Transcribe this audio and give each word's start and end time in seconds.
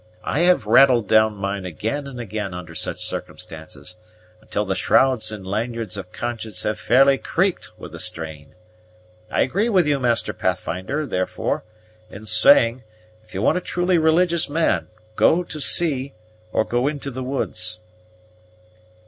I 0.23 0.39
have 0.39 0.65
rattled 0.65 1.07
down 1.07 1.35
mine 1.35 1.63
again 1.63 2.07
and 2.07 2.19
again 2.19 2.55
under 2.55 2.73
such 2.73 3.05
circumstances, 3.05 3.97
until 4.41 4.65
the 4.65 4.73
shrouds 4.73 5.31
and 5.31 5.45
lanyards 5.45 5.95
of 5.95 6.11
conscience 6.11 6.63
have 6.63 6.79
fairly 6.79 7.19
creaked 7.19 7.69
with 7.77 7.91
the 7.91 7.99
strain. 7.99 8.55
I 9.29 9.41
agree 9.41 9.69
with 9.69 9.85
you, 9.85 9.99
Master 9.99 10.33
Pathfinder, 10.33 11.05
therefore, 11.05 11.63
in 12.09 12.25
saying, 12.25 12.81
if 13.23 13.35
you 13.35 13.43
want 13.43 13.59
a 13.59 13.61
truly 13.61 13.99
religious 13.99 14.49
man, 14.49 14.87
go 15.15 15.43
to 15.43 15.61
sea, 15.61 16.13
or 16.51 16.63
go 16.65 16.87
into 16.87 17.11
the 17.11 17.21
woods." 17.21 17.79